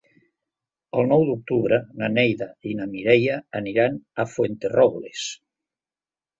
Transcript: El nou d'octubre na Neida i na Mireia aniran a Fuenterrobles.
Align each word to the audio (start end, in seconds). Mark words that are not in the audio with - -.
El 1.01 1.09
nou 1.11 1.25
d'octubre 1.27 1.79
na 1.99 2.09
Neida 2.15 2.49
i 2.71 2.75
na 2.81 2.89
Mireia 2.95 3.37
aniran 3.63 4.03
a 4.25 4.29
Fuenterrobles. 4.35 5.31